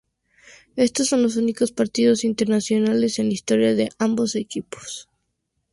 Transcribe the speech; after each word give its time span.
Estos 0.77 1.09
son 1.09 1.21
los 1.21 1.35
únicos 1.35 1.71
partidos 1.71 2.23
internacionales 2.23 3.19
en 3.19 3.27
la 3.27 3.33
historia 3.35 3.75
de 3.75 3.91
ambos 3.99 4.33
equipos 4.33 5.07